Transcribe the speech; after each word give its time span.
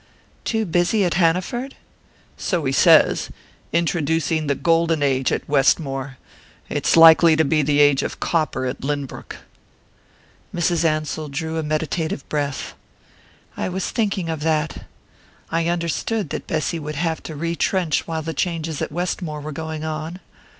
"Too 0.45 0.65
busy 0.65 1.05
at 1.05 1.13
Hanaford?" 1.13 1.75
"So 2.35 2.63
he 2.65 2.71
says. 2.71 3.29
Introducing 3.71 4.47
the 4.47 4.55
golden 4.55 5.03
age 5.03 5.31
at 5.31 5.47
Westmore 5.47 6.17
it's 6.69 6.97
likely 6.97 7.35
to 7.35 7.45
be 7.45 7.61
the 7.61 7.79
age 7.79 8.01
of 8.01 8.19
copper 8.19 8.65
at 8.65 8.83
Lynbrook." 8.83 9.35
Mrs. 10.55 10.83
Ansell 10.83 11.29
drew 11.29 11.59
a 11.59 11.61
meditative 11.61 12.27
breath. 12.29 12.73
"I 13.55 13.69
was 13.69 13.91
thinking 13.91 14.27
of 14.27 14.39
that. 14.39 14.85
I 15.51 15.67
understood 15.67 16.31
that 16.31 16.47
Bessy 16.47 16.79
would 16.79 16.95
have 16.95 17.21
to 17.21 17.35
retrench 17.35 18.07
while 18.07 18.23
the 18.23 18.33
changes 18.33 18.81
at 18.81 18.91
Westmore 18.91 19.41
were 19.41 19.51
going 19.51 19.83
on." 19.83 20.19